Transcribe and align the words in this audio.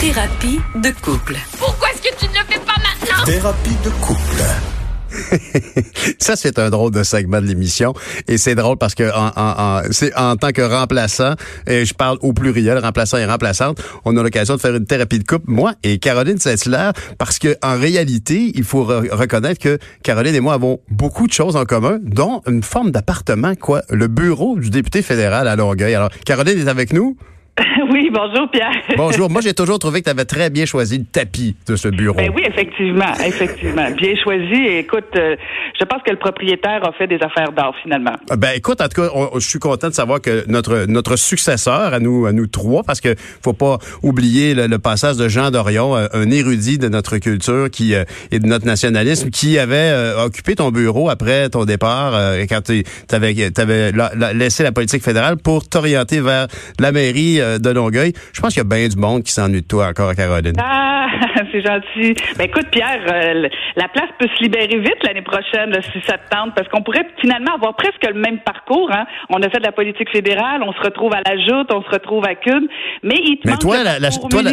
Thérapie 0.00 0.60
de 0.76 0.90
couple. 1.02 1.36
Pourquoi 1.58 1.88
est-ce 1.90 2.02
que 2.02 2.14
tu 2.18 2.26
ne 2.26 2.32
le 2.34 2.44
fais 2.48 2.60
pas 2.60 2.74
maintenant? 2.78 3.24
Thérapie 3.24 3.76
de 3.84 3.90
couple. 3.90 4.42
Ça, 6.18 6.36
c'est 6.36 6.58
un 6.58 6.68
drôle 6.70 6.90
de 6.92 7.02
segment 7.02 7.40
de 7.40 7.46
l'émission. 7.46 7.94
Et 8.28 8.36
c'est 8.38 8.54
drôle 8.54 8.76
parce 8.76 8.94
que 8.94 9.04
en, 9.10 9.28
en, 9.28 9.32
en, 9.36 9.82
c'est 9.90 10.14
en 10.16 10.36
tant 10.36 10.50
que 10.52 10.60
remplaçant, 10.62 11.34
et 11.66 11.84
je 11.86 11.94
parle 11.94 12.18
au 12.20 12.32
pluriel, 12.32 12.78
remplaçant 12.78 13.16
et 13.16 13.24
remplaçante, 13.24 13.80
on 14.04 14.16
a 14.16 14.22
l'occasion 14.22 14.56
de 14.56 14.60
faire 14.60 14.74
une 14.76 14.84
thérapie 14.84 15.18
de 15.18 15.24
couple, 15.24 15.50
moi 15.50 15.72
et 15.82 15.98
Caroline 15.98 16.38
Saint-Hilaire, 16.38 16.92
parce 17.18 17.38
que 17.38 17.56
en 17.62 17.78
réalité, 17.78 18.52
il 18.54 18.64
faut 18.64 18.84
re- 18.84 19.10
reconnaître 19.10 19.60
que 19.60 19.78
Caroline 20.02 20.34
et 20.34 20.40
moi 20.40 20.54
avons 20.54 20.80
beaucoup 20.90 21.26
de 21.26 21.32
choses 21.32 21.56
en 21.56 21.64
commun, 21.64 21.98
dont 22.02 22.42
une 22.46 22.62
forme 22.62 22.90
d'appartement, 22.90 23.54
quoi, 23.54 23.82
le 23.90 24.08
bureau 24.08 24.58
du 24.58 24.68
député 24.70 25.00
fédéral 25.02 25.48
à 25.48 25.56
Longueuil. 25.56 25.94
Alors, 25.94 26.10
Caroline 26.26 26.58
est 26.66 26.68
avec 26.70 26.92
nous. 26.92 27.16
Oui, 27.90 28.10
bonjour 28.12 28.50
Pierre. 28.50 28.70
Bonjour. 28.96 29.30
Moi, 29.30 29.40
j'ai 29.40 29.54
toujours 29.54 29.78
trouvé 29.78 30.00
que 30.00 30.04
tu 30.06 30.10
avais 30.10 30.24
très 30.24 30.50
bien 30.50 30.66
choisi 30.66 30.98
le 30.98 31.04
tapis 31.04 31.54
de 31.66 31.76
ce 31.76 31.88
bureau. 31.88 32.16
Ben 32.16 32.30
oui, 32.34 32.42
effectivement, 32.46 33.12
effectivement. 33.24 33.90
Bien 33.92 34.14
choisi. 34.22 34.54
Et 34.54 34.78
écoute, 34.80 35.04
euh, 35.16 35.36
je 35.78 35.84
pense 35.84 36.02
que 36.02 36.10
le 36.10 36.16
propriétaire 36.18 36.84
a 36.86 36.92
fait 36.92 37.06
des 37.06 37.16
affaires 37.22 37.52
d'or 37.52 37.74
finalement. 37.82 38.14
Ben 38.36 38.50
écoute, 38.56 38.80
en 38.80 38.88
tout 38.88 39.00
cas, 39.02 39.08
on- 39.14 39.38
je 39.38 39.48
suis 39.48 39.58
content 39.58 39.88
de 39.88 39.94
savoir 39.94 40.20
que 40.20 40.44
notre 40.48 40.84
notre 40.86 41.16
successeur 41.16 41.94
à 41.94 42.00
nous 42.00 42.26
à 42.26 42.32
nous 42.32 42.46
trois, 42.46 42.82
parce 42.82 43.00
que 43.00 43.14
faut 43.42 43.52
pas 43.54 43.78
oublier 44.02 44.54
le, 44.54 44.66
le 44.66 44.78
passage 44.78 45.16
de 45.16 45.28
Jean 45.28 45.50
Dorion, 45.50 45.96
euh, 45.96 46.08
un 46.12 46.30
érudit 46.30 46.78
de 46.78 46.88
notre 46.88 47.16
culture 47.18 47.70
qui 47.70 47.94
euh, 47.94 48.04
et 48.32 48.38
de 48.38 48.46
notre 48.46 48.66
nationalisme, 48.66 49.30
qui 49.30 49.58
avait 49.58 49.76
euh, 49.76 50.24
occupé 50.24 50.56
ton 50.56 50.70
bureau 50.70 51.08
après 51.08 51.48
ton 51.48 51.64
départ 51.64 52.14
euh, 52.14 52.44
quand 52.48 52.62
tu 52.62 52.82
avais 53.12 53.50
t'avais 53.50 53.92
la- 53.92 54.12
la- 54.16 54.32
laissé 54.32 54.62
la 54.62 54.72
politique 54.72 55.02
fédérale 55.02 55.36
pour 55.38 55.66
t'orienter 55.68 56.20
vers 56.20 56.48
la 56.80 56.92
mairie 56.92 57.40
euh, 57.40 57.45
de 57.58 57.70
Longueuil. 57.70 58.12
Je 58.32 58.40
pense 58.40 58.52
qu'il 58.54 58.62
y 58.62 58.66
a 58.66 58.68
bien 58.68 58.86
du 58.88 58.96
monde 58.96 59.22
qui 59.22 59.32
s'ennuie 59.32 59.62
de 59.62 59.66
toi 59.66 59.86
encore, 59.88 60.14
Caroline. 60.14 60.54
Ah, 60.58 61.06
c'est 61.52 61.62
gentil. 61.64 62.14
Ben 62.38 62.44
écoute, 62.44 62.66
Pierre, 62.70 63.00
euh, 63.08 63.34
le- 63.42 63.50
la 63.76 63.88
place 63.88 64.08
peut 64.18 64.28
se 64.36 64.42
libérer 64.42 64.78
vite 64.78 64.96
l'année 65.04 65.22
prochaine, 65.22 65.72
ça 66.06 66.18
te 66.18 66.28
tente, 66.30 66.54
parce 66.54 66.68
qu'on 66.68 66.82
pourrait 66.82 67.06
finalement 67.20 67.54
avoir 67.54 67.74
presque 67.76 68.04
le 68.06 68.18
même 68.20 68.38
parcours. 68.40 68.90
Hein? 68.92 69.06
On 69.30 69.40
a 69.42 69.48
fait 69.48 69.58
de 69.58 69.64
la 69.64 69.72
politique 69.72 70.10
fédérale, 70.10 70.62
on 70.62 70.72
se 70.72 70.80
retrouve 70.80 71.12
à 71.14 71.20
la 71.26 71.36
Joute, 71.38 71.68
on 71.72 71.82
se 71.82 71.88
retrouve 71.90 72.24
à 72.26 72.34
CUD, 72.34 72.68
mais 73.02 73.16
il 73.24 73.36
te 73.38 73.46
Mais 73.46 73.52
manque 73.52 73.60
toi, 73.60 73.78
le 73.78 73.84
la- 73.84 73.98
la- 73.98 74.10
toi, 74.10 74.42
la- 74.42 74.52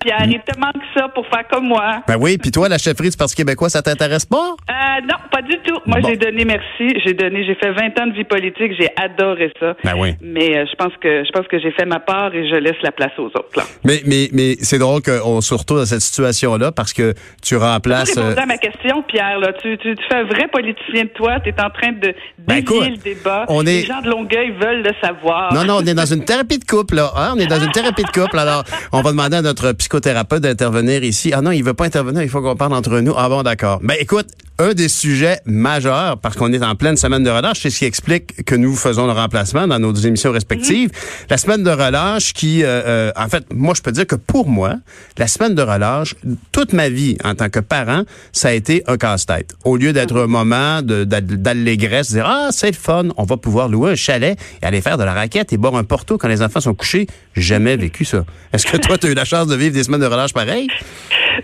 Pierre. 0.00 0.26
Il 0.26 0.40
te 0.40 0.58
manque 0.58 0.82
ça 0.96 1.08
pour 1.08 1.26
faire 1.28 1.46
comme 1.48 1.66
moi. 1.68 2.02
Ben 2.08 2.16
oui, 2.18 2.38
puis 2.38 2.50
toi, 2.50 2.68
la 2.68 2.78
chefferie 2.78 3.10
du 3.10 3.16
Parti 3.16 3.34
québécois, 3.36 3.68
ça 3.68 3.82
t'intéresse 3.82 4.26
pas? 4.26 4.54
Euh, 4.70 5.00
non, 5.02 5.16
pas 5.30 5.42
du 5.42 5.56
tout. 5.64 5.78
Moi, 5.86 6.00
Bon. 6.00 6.08
j'ai 6.08 6.16
donné 6.16 6.44
merci. 6.44 6.94
J'ai 7.04 7.14
donné, 7.14 7.44
j'ai 7.44 7.54
fait 7.54 7.70
20 7.72 7.98
ans 8.00 8.06
de 8.06 8.14
vie 8.14 8.24
politique. 8.24 8.72
J'ai 8.78 8.88
adoré 8.96 9.52
ça. 9.60 9.74
Ben 9.84 9.92
oui. 9.96 10.14
Mais 10.20 10.56
euh, 10.58 10.64
je 10.70 10.74
pense 10.76 10.92
que 11.00 11.24
je 11.24 11.30
pense 11.32 11.46
que 11.46 11.58
j'ai 11.60 11.70
fait 11.72 11.84
ma 11.86 12.00
part 12.00 12.31
et 12.34 12.48
je 12.48 12.54
laisse 12.56 12.76
la 12.82 12.92
place 12.92 13.12
aux 13.18 13.26
autres. 13.26 13.50
Là. 13.56 13.62
Mais, 13.84 14.02
mais, 14.06 14.28
mais 14.32 14.56
c'est 14.60 14.78
drôle 14.78 15.02
qu'on 15.02 15.40
se 15.40 15.54
retrouve 15.54 15.78
dans 15.78 15.86
cette 15.86 16.00
situation-là 16.00 16.72
parce 16.72 16.92
que 16.92 17.14
tu 17.42 17.56
remplaces. 17.56 18.12
Tu 18.12 18.18
euh, 18.20 18.34
à 18.36 18.46
ma 18.46 18.58
question, 18.58 19.02
Pierre. 19.02 19.38
Là. 19.38 19.52
Tu, 19.60 19.76
tu, 19.78 19.94
tu 19.94 20.02
fais 20.08 20.16
un 20.16 20.24
vrai 20.24 20.48
politicien 20.52 21.04
de 21.04 21.10
toi. 21.10 21.40
Tu 21.40 21.50
es 21.50 21.60
en 21.60 21.70
train 21.70 21.92
de 21.92 22.14
Ben, 22.38 22.60
dévier 22.60 22.60
écoute, 22.60 22.88
le 22.90 22.96
débat. 23.14 23.44
on 23.48 23.66
est- 23.66 23.82
Les 23.82 23.86
gens 23.86 24.00
de 24.02 24.08
Longueuil 24.10 24.50
veulent 24.60 24.82
le 24.82 24.92
savoir. 25.02 25.52
Non, 25.54 25.64
non, 25.64 25.78
on 25.82 25.86
est 25.86 25.94
dans 25.94 26.06
une 26.06 26.24
thérapie 26.24 26.58
de 26.58 26.64
couple, 26.64 26.96
là. 26.96 27.10
hein? 27.16 27.34
On 27.36 27.38
est 27.40 27.46
dans 27.46 27.60
une 27.60 27.72
thérapie 27.72 28.02
de 28.04 28.10
couple. 28.10 28.38
Alors, 28.38 28.64
on 28.92 29.02
va 29.02 29.10
demander 29.10 29.36
à 29.36 29.42
notre 29.42 29.72
psychothérapeute 29.72 30.42
d'intervenir 30.42 31.04
ici. 31.04 31.32
Ah 31.34 31.40
non, 31.42 31.50
il 31.50 31.62
veut 31.62 31.74
pas 31.74 31.84
intervenir, 31.86 32.22
il 32.22 32.28
faut 32.28 32.40
qu'on 32.42 32.56
parle 32.56 32.74
entre 32.74 32.98
nous. 33.00 33.14
Ah 33.16 33.28
bon, 33.28 33.42
d'accord. 33.42 33.80
Ben 33.82 33.96
écoute, 34.00 34.26
un 34.58 34.74
des 34.74 34.88
sujets 34.88 35.40
majeurs, 35.44 36.18
parce 36.18 36.36
qu'on 36.36 36.52
est 36.52 36.62
en 36.62 36.74
pleine 36.74 36.96
semaine 36.96 37.24
de 37.24 37.30
relâche, 37.30 37.60
c'est 37.62 37.70
ce 37.70 37.78
qui 37.80 37.84
explique 37.84 38.44
que 38.44 38.54
nous 38.54 38.76
faisons 38.76 39.06
le 39.06 39.12
remplacement 39.12 39.66
dans 39.66 39.78
nos 39.78 39.92
émissions 39.94 40.30
respectives. 40.30 40.90
La 41.30 41.38
semaine 41.38 41.62
de 41.64 41.70
relâche 41.70 42.32
qui, 42.32 42.62
euh, 42.62 42.66
euh, 42.86 43.12
en 43.16 43.28
fait, 43.28 43.44
moi, 43.52 43.74
je 43.76 43.82
peux 43.82 43.92
dire 43.92 44.06
que 44.06 44.14
pour 44.14 44.48
moi, 44.48 44.74
la 45.18 45.26
semaine 45.26 45.54
de 45.54 45.62
relâche, 45.62 46.14
toute 46.52 46.72
ma 46.72 46.88
vie 46.88 47.16
en 47.24 47.34
tant 47.34 47.48
que 47.48 47.60
parent, 47.60 48.02
ça 48.32 48.48
a 48.48 48.52
été 48.52 48.82
un 48.86 48.96
casse-tête. 48.96 49.54
Au 49.64 49.76
lieu 49.76 49.92
d'être 49.92 50.16
un 50.20 50.26
moment 50.26 50.82
de- 50.82 51.04
d'a- 51.04 51.20
d'allégresse, 51.20 52.10
de 52.10 52.16
dire, 52.16 52.26
ah, 52.28 52.48
c'est 52.52 52.68
le 52.70 52.76
fun, 52.76 53.08
on 53.16 53.24
va 53.24 53.36
pouvoir 53.38 53.68
louer 53.68 53.92
un 53.92 53.96
chalet 53.96 54.38
et 54.62 54.66
aller 54.66 54.80
faire 54.80 54.98
de 54.98 55.04
la 55.04 55.14
raquette 55.14 55.52
et 55.52 55.56
boire 55.56 55.74
un 55.76 55.84
porto 55.84 56.18
quand 56.18 56.28
les 56.28 56.42
enfants 56.42 56.60
sont 56.60 56.74
couchés, 56.74 57.06
jamais 57.34 57.76
vécu 57.76 58.04
ça. 58.04 58.24
Est-ce 58.52 58.66
que 58.66 58.76
toi, 58.76 58.98
tu 58.98 59.06
as 59.06 59.10
eu 59.10 59.14
la 59.14 59.24
chance 59.24 59.46
de 59.46 59.56
vivre 59.56 59.72
des 59.74 59.82
semaines 59.84 60.00
de 60.02 60.06
relâche 60.06 60.32
pareilles? 60.32 60.68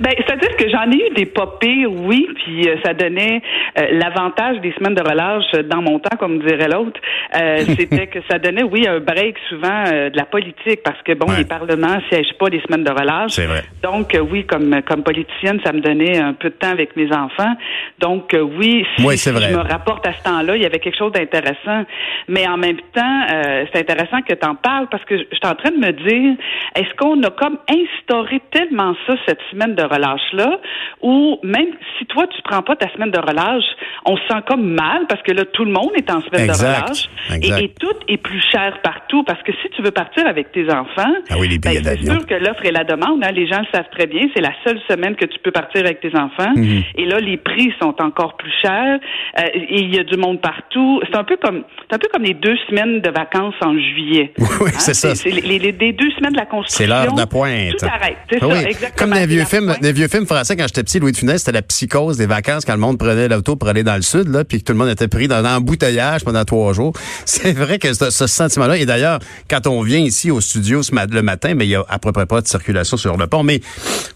Ben, 0.00 0.12
c'est-à-dire 0.16 0.56
que 0.56 0.68
j'en 0.70 0.90
ai 0.90 0.96
eu 1.10 1.14
des 1.14 1.26
pas 1.26 1.56
pires, 1.60 1.90
oui, 1.92 2.26
puis 2.36 2.68
euh, 2.68 2.76
ça 2.84 2.94
donnait 2.94 3.40
euh, 3.78 3.86
l'avantage 3.92 4.60
des 4.60 4.72
semaines 4.72 4.94
de 4.94 5.02
relâche 5.02 5.44
euh, 5.54 5.62
dans 5.62 5.82
mon 5.82 5.98
temps, 5.98 6.16
comme 6.18 6.38
dirait 6.40 6.68
l'autre, 6.68 7.00
euh, 7.36 7.58
c'était 7.78 8.06
que 8.06 8.18
ça 8.30 8.38
donnait, 8.38 8.62
oui, 8.62 8.86
un 8.86 9.00
break 9.00 9.36
souvent 9.48 9.84
euh, 9.86 10.10
de 10.10 10.16
la 10.16 10.24
politique, 10.24 10.80
parce 10.84 11.00
que 11.02 11.12
bon, 11.14 11.26
Ouais. 11.28 11.38
les 11.38 11.44
parlements 11.44 11.98
siègent 12.08 12.32
pas 12.38 12.48
les 12.48 12.60
semaines 12.62 12.84
de 12.84 12.90
relâche. 12.90 13.32
C'est 13.32 13.44
vrai. 13.46 13.62
Donc 13.82 14.14
euh, 14.14 14.20
oui, 14.20 14.44
comme 14.46 14.80
comme 14.82 15.02
politicienne, 15.02 15.60
ça 15.64 15.72
me 15.72 15.80
donnait 15.80 16.18
un 16.18 16.32
peu 16.32 16.48
de 16.48 16.54
temps 16.54 16.70
avec 16.70 16.96
mes 16.96 17.12
enfants. 17.12 17.54
Donc 17.98 18.34
oui, 18.34 18.86
si, 18.96 19.04
Oui, 19.04 19.18
c'est 19.18 19.30
si 19.30 19.36
vrai. 19.36 19.48
je 19.50 19.54
me 19.56 19.60
rapporte 19.62 20.06
à 20.06 20.12
ce 20.14 20.22
temps-là, 20.22 20.56
il 20.56 20.62
y 20.62 20.66
avait 20.66 20.78
quelque 20.78 20.96
chose 20.96 21.12
d'intéressant. 21.12 21.84
Mais 22.28 22.46
en 22.46 22.56
même 22.56 22.78
temps, 22.94 23.20
euh, 23.32 23.64
c'est 23.72 23.80
intéressant 23.80 24.22
que 24.22 24.32
tu 24.34 24.46
en 24.46 24.54
parles 24.54 24.86
parce 24.90 25.04
que 25.04 25.16
je 25.18 25.22
suis 25.24 25.46
en 25.46 25.54
train 25.54 25.70
de 25.70 25.76
me 25.76 25.92
dire, 25.92 26.36
est-ce 26.74 26.94
qu'on 26.96 27.22
a 27.22 27.30
comme 27.30 27.58
instauré 27.68 28.40
tellement 28.50 28.94
ça 29.06 29.14
cette 29.26 29.40
semaine 29.50 29.74
de 29.74 29.82
relâche-là, 29.82 30.60
ou 31.02 31.38
même 31.42 31.68
si 31.98 32.06
toi 32.06 32.26
tu 32.26 32.40
prends 32.42 32.62
pas 32.62 32.76
ta 32.76 32.90
semaine 32.92 33.10
de 33.10 33.18
relâche, 33.18 33.64
on 34.04 34.16
se 34.16 34.22
sent 34.28 34.40
comme 34.46 34.64
mal 34.74 35.06
parce 35.08 35.22
que 35.22 35.32
là 35.32 35.44
tout 35.44 35.64
le 35.64 35.72
monde 35.72 35.90
est 35.96 36.10
en 36.10 36.20
semaine 36.22 36.48
Exact. 36.48 36.78
de 36.80 36.82
relâche 36.84 37.08
Exact. 37.34 37.60
et, 37.60 37.64
et 37.64 37.68
tout 37.80 37.96
est 38.08 38.16
plus 38.16 38.42
cher 38.50 38.78
partout 38.82 39.22
parce 39.24 39.42
que 39.42 39.52
si 39.62 39.68
tu 39.70 39.82
veux 39.82 39.90
partir 39.90 40.26
avec 40.26 40.52
tes 40.52 40.64
enfants, 40.70 41.12
Ah 41.30 41.34
oui, 41.38 41.48
les 41.48 41.58
ben, 41.58 41.72
c'est 41.82 42.04
sûr 42.04 42.26
que 42.26 42.34
l'offre 42.34 42.64
et 42.64 42.70
la 42.72 42.84
demande, 42.84 43.22
hein, 43.24 43.30
les 43.32 43.46
gens 43.46 43.60
le 43.60 43.66
savent 43.72 43.88
très 43.90 44.06
bien, 44.06 44.22
c'est 44.34 44.42
la 44.42 44.52
seule 44.64 44.80
semaine 44.88 45.16
que 45.16 45.26
tu 45.26 45.38
peux 45.40 45.50
partir 45.50 45.80
avec 45.84 46.00
tes 46.00 46.14
enfants. 46.16 46.52
Mhm. 46.56 46.82
Et 46.96 47.04
là, 47.04 47.18
les 47.20 47.36
prix 47.36 47.72
sont 47.80 47.94
encore 48.00 48.36
plus 48.36 48.52
chers. 48.62 48.98
Euh, 49.38 49.42
et 49.54 49.80
il 49.82 49.94
y 49.94 49.98
a 49.98 50.04
du 50.04 50.16
monde 50.16 50.40
partout. 50.40 51.00
C'est 51.10 51.16
un 51.16 51.24
peu 51.24 51.36
comme, 51.36 51.64
c'est 51.88 51.94
un 51.96 51.98
peu 51.98 52.08
comme 52.12 52.22
les 52.22 52.34
deux 52.34 52.56
semaines 52.68 53.00
de 53.00 53.10
vacances 53.10 53.54
en 53.60 53.74
juillet. 53.74 54.32
Oui, 54.60 54.70
c'est 54.72 54.94
ça. 54.94 55.14
C'est 55.14 55.30
les, 55.30 55.58
les- 55.58 55.72
les 55.72 55.92
deux 55.92 56.10
semaines 56.12 56.32
de 56.32 56.38
la 56.38 56.46
construction. 56.58 56.84
C'est 56.84 56.86
l'heure 56.86 57.12
de 57.12 57.18
la 57.18 57.26
pointe. 57.26 57.76
Tout 57.78 57.86
arrête. 57.86 58.16
C'est 58.30 58.36
Ah 58.36 58.40
ça, 58.40 58.46
oui. 58.48 58.58
exactement. 58.66 58.90
Comme 58.96 59.10
dans 59.10 59.26
vieux 59.26 59.44
films, 59.44 59.74
des 59.80 59.92
vieux 59.92 60.08
films 60.08 60.26
français 60.26 60.56
quand 60.56 60.66
j'étais 60.66 60.82
petit, 60.82 60.98
Louis 60.98 61.12
de 61.12 61.16
Funès, 61.16 61.38
c'était 61.38 61.52
la 61.52 61.62
psychose 61.62 62.16
des 62.16 62.26
vacances 62.26 62.64
quand 62.64 62.74
le 62.74 62.78
monde 62.80 62.98
prenait 62.98 63.28
l'auto 63.28 63.56
pour 63.56 63.68
aller 63.68 63.82
dans 63.82 63.96
le 63.96 64.02
sud, 64.02 64.28
là, 64.28 64.44
puis 64.44 64.58
que 64.58 64.64
tout 64.64 64.72
le 64.72 64.78
monde 64.78 64.88
était 64.88 65.08
pris 65.08 65.28
dans 65.28 65.40
l'embouteillage 65.40 66.24
pendant 66.24 66.44
trois 66.44 66.72
jours. 66.72 66.92
C'est 67.24 67.52
vrai 67.52 67.78
que 67.78 67.92
ce, 67.92 68.10
ce 68.10 68.26
sentiment-là. 68.26 68.76
Et 68.76 68.86
d'ailleurs, 68.86 69.18
quand 69.50 69.66
on 69.66 69.82
vient 69.82 69.98
ici 70.00 70.30
au 70.30 70.40
studio 70.40 70.82
ce 70.82 70.94
mat- 70.94 71.10
le 71.12 71.22
matin, 71.22 71.54
mais 71.54 71.66
il 71.66 71.70
y 71.70 71.74
a 71.76 71.84
à 71.88 71.98
peu 71.98 72.12
près 72.12 72.26
pas 72.26 72.40
de 72.40 72.46
circulation 72.46 72.96
sur 72.96 73.16
le 73.16 73.26
pont. 73.26 73.42
Mais 73.42 73.60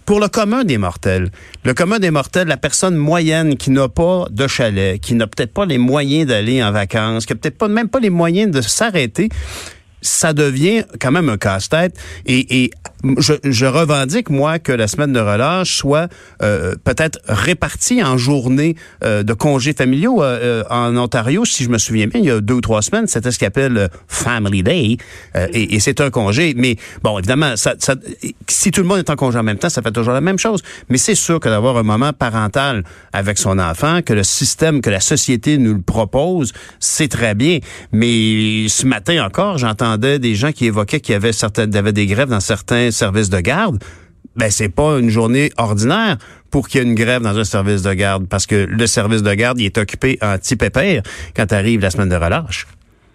pour 0.06 0.20
le 0.20 0.28
commun 0.28 0.64
des 0.64 0.78
mortels, 0.78 1.30
le 1.64 1.74
commun 1.74 1.98
des 1.98 2.10
mortels, 2.10 2.48
la 2.48 2.56
personne 2.56 2.97
moyenne 2.97 3.56
qui 3.56 3.70
n'a 3.70 3.88
pas 3.88 4.26
de 4.30 4.47
chalet, 4.47 5.00
qui 5.00 5.14
n'a 5.14 5.26
peut-être 5.26 5.53
pas 5.53 5.64
les 5.66 5.78
moyens 5.78 6.26
d'aller 6.26 6.62
en 6.62 6.72
vacances, 6.72 7.26
qui 7.26 7.32
n'a 7.32 7.38
peut-être 7.38 7.59
pas 7.59 7.69
même 7.69 7.88
pas 7.88 8.00
les 8.00 8.10
moyens 8.10 8.50
de 8.50 8.60
s'arrêter 8.60 9.28
ça 10.03 10.33
devient 10.33 10.85
quand 11.01 11.13
même 11.13 11.29
un 11.29 11.39
casse-tête. 11.39 11.97
Et, 12.27 12.65
et 12.65 12.71
je, 13.19 13.35
je 13.45 13.67
revendique, 13.67 14.31
moi, 14.31 14.59
que 14.59 14.73
la 14.73 14.87
semaine 14.87 15.13
de 15.13 15.21
relâche 15.21 15.77
soit 15.77 16.09
euh, 16.43 16.75
peut-être 16.85 17.19
répartie 17.27 18.03
en 18.03 18.17
journées 18.17 18.77
euh, 19.05 19.23
de 19.23 19.33
congés 19.33 19.73
familiaux. 19.73 20.23
Euh, 20.23 20.63
euh, 20.63 20.65
en 20.71 20.97
Ontario, 20.97 21.45
si 21.45 21.65
je 21.65 21.69
me 21.69 21.79
souviens 21.79 22.07
bien, 22.07 22.21
il 22.21 22.27
y 22.27 22.31
a 22.31 22.41
deux 22.41 22.55
ou 22.55 22.61
trois 22.61 22.83
semaines, 22.83 23.07
c'était 23.07 23.31
ce 23.31 23.39
qu'on 23.39 23.47
appelle 23.47 23.89
Family 24.09 24.63
Day. 24.63 24.97
Euh, 25.37 25.49
et 25.53 25.75
et 25.75 25.81
c'est 25.81 26.01
un 26.01 26.11
congé. 26.11 26.55
Mais 26.57 26.77
bon, 27.03 27.19
évidemment, 27.19 27.57
ça, 27.57 27.75
ça, 27.79 27.95
si 28.49 28.71
tout 28.71 28.83
le 28.83 28.87
monde 28.87 28.99
est 28.99 29.11
en 29.11 29.17
congé 29.17 29.39
en 29.39 29.43
même 29.43 29.59
temps, 29.59 29.69
ça 29.69 29.83
fait 29.83 29.91
toujours 29.91 30.13
la 30.13 30.21
même 30.21 30.39
chose. 30.39 30.63
Mais 30.89 30.99
c'est 30.99 31.15
sûr 31.15 31.41
que 31.41 31.49
d'avoir 31.49 31.77
un 31.77 31.83
moment 31.83 32.13
parental 32.13 32.84
avec 33.13 33.39
son 33.39 33.59
enfant, 33.59 34.03
que 34.03 34.13
le 34.13 34.23
système, 34.23 34.81
que 34.81 34.91
la 34.91 35.01
société 35.01 35.59
nous 35.59 35.75
le 35.75 35.83
propose, 35.83 36.53
c'est 36.79 37.09
très 37.09 37.34
bien. 37.34 37.59
Mais 37.93 38.69
ce 38.69 38.87
matin 38.87 39.25
encore, 39.25 39.59
j'entendais 39.59 40.19
des 40.19 40.34
gens 40.34 40.53
qui 40.53 40.67
évoquaient 40.67 41.01
qu'il 41.01 41.15
y 41.15 41.17
avait 41.17 41.33
certaines, 41.33 41.75
avait 41.75 41.93
des 41.93 42.07
grèves 42.07 42.29
dans 42.29 42.41
certains 42.41 42.91
services 42.92 43.30
de 43.30 43.41
garde. 43.41 43.83
Ben, 44.36 44.50
c'est 44.50 44.74
pas 44.74 44.98
une 44.98 45.10
journée 45.10 45.50
ordinaire 45.59 46.16
pour 46.50 46.68
qu'il 46.68 46.80
y 46.80 46.84
ait 46.84 46.86
une 46.86 46.94
grève 46.94 47.22
dans 47.22 47.36
un 47.36 47.44
service 47.44 47.83
de 47.83 47.92
garde, 47.92 48.28
parce 48.28 48.47
que 48.47 48.66
le 48.68 48.86
service 48.86 49.22
de 49.22 49.34
garde, 49.34 49.60
il 49.60 49.66
est 49.66 49.78
occupé 49.78 50.18
en 50.22 50.36
petit 50.39 50.56
pépère 50.56 51.03
quand 51.36 51.53
arrive 51.53 51.80
la 51.80 51.91
semaine 51.91 52.09
de 52.09 52.16
relâche. 52.16 52.66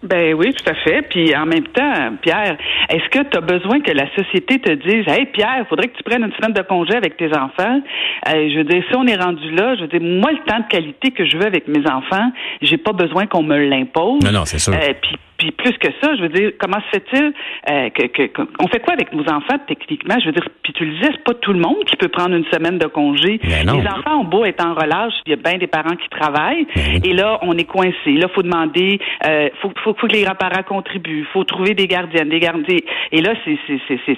Ben 0.02 0.32
oui, 0.34 0.54
tout 0.54 0.70
à 0.70 0.74
fait. 0.74 1.02
Puis 1.10 1.34
en 1.34 1.44
même 1.44 1.66
temps, 1.68 2.16
Pierre, 2.22 2.56
est-ce 2.88 3.08
que 3.10 3.24
tu 3.28 3.36
as 3.36 3.40
besoin 3.40 3.80
que 3.80 3.90
la 3.90 4.08
société 4.14 4.60
te 4.60 4.72
dise 4.72 5.04
Hey 5.08 5.26
Pierre, 5.26 5.66
faudrait 5.68 5.88
que 5.88 5.96
tu 5.96 6.04
prennes 6.04 6.22
une 6.22 6.32
semaine 6.34 6.52
de 6.52 6.62
congé 6.62 6.94
avec 6.94 7.16
tes 7.16 7.30
enfants? 7.36 7.80
Euh, 8.28 8.48
je 8.48 8.58
veux 8.58 8.64
dire, 8.64 8.82
si 8.88 8.96
on 8.96 9.06
est 9.08 9.16
rendu 9.16 9.50
là, 9.50 9.74
je 9.74 9.82
veux 9.82 9.88
dire, 9.88 10.00
moi, 10.00 10.30
le 10.30 10.38
temps 10.48 10.60
de 10.60 10.68
qualité 10.68 11.10
que 11.10 11.26
je 11.26 11.36
veux 11.36 11.46
avec 11.46 11.66
mes 11.66 11.84
enfants, 11.90 12.30
j'ai 12.62 12.76
pas 12.76 12.92
besoin 12.92 13.26
qu'on 13.26 13.42
me 13.42 13.58
l'impose. 13.58 14.22
Non, 14.22 14.30
non, 14.30 14.44
c'est 14.44 14.60
sûr. 14.60 14.72
Euh, 14.72 14.92
puis 15.02 15.16
puis 15.38 15.52
plus 15.52 15.72
que 15.78 15.88
ça, 16.02 16.14
je 16.16 16.22
veux 16.22 16.28
dire, 16.28 16.52
comment 16.58 16.78
se 16.80 16.98
fait-il 16.98 17.32
euh, 17.70 17.90
que, 17.90 18.30
on 18.58 18.66
fait 18.66 18.80
quoi 18.80 18.94
avec 18.94 19.12
nos 19.12 19.22
enfants 19.22 19.58
techniquement? 19.66 20.16
Je 20.20 20.26
veux 20.26 20.32
dire, 20.32 20.48
puis 20.62 20.72
tu 20.72 20.84
le 20.84 20.92
disais, 20.94 21.10
c'est 21.12 21.24
pas 21.24 21.34
tout 21.34 21.52
le 21.52 21.60
monde 21.60 21.84
qui 21.86 21.96
peut 21.96 22.08
prendre 22.08 22.34
une 22.34 22.44
semaine 22.46 22.78
de 22.78 22.86
congé. 22.86 23.40
Les 23.42 23.86
enfants 23.86 24.20
ont 24.20 24.24
beau 24.24 24.44
être 24.44 24.64
en 24.64 24.74
relâche, 24.74 25.14
il 25.26 25.30
y 25.30 25.32
a 25.32 25.36
bien 25.36 25.58
des 25.58 25.68
parents 25.68 25.96
qui 25.96 26.08
travaillent, 26.08 26.66
et 27.04 27.12
là 27.12 27.38
on 27.42 27.56
est 27.56 27.64
coincé. 27.64 28.12
Là, 28.12 28.28
faut 28.34 28.42
demander, 28.42 28.98
euh, 29.26 29.48
faut, 29.62 29.70
faut, 29.84 29.94
faut 29.94 30.06
que 30.06 30.12
les 30.12 30.22
grands-parents 30.22 30.64
contribuent, 30.64 31.26
faut 31.32 31.44
trouver 31.44 31.74
des 31.74 31.86
gardiennes, 31.86 32.28
des 32.28 32.40
gardiens. 32.40 32.76
Et 33.12 33.20
là, 33.20 33.34
c'est 33.44 33.58